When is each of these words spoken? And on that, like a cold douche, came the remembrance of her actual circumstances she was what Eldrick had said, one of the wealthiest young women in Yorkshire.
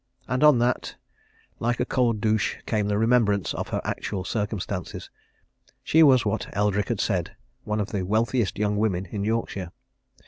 And 0.27 0.43
on 0.43 0.57
that, 0.57 0.95
like 1.59 1.79
a 1.79 1.85
cold 1.85 2.21
douche, 2.21 2.55
came 2.65 2.87
the 2.87 2.97
remembrance 2.97 3.53
of 3.53 3.67
her 3.67 3.79
actual 3.85 4.23
circumstances 4.23 5.11
she 5.83 6.01
was 6.01 6.25
what 6.25 6.47
Eldrick 6.57 6.87
had 6.89 6.99
said, 6.99 7.35
one 7.65 7.79
of 7.79 7.91
the 7.91 8.01
wealthiest 8.01 8.57
young 8.57 8.77
women 8.77 9.05
in 9.05 9.23
Yorkshire. 9.23 9.71